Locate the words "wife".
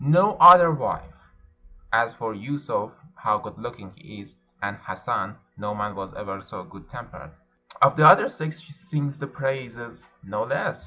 0.71-1.05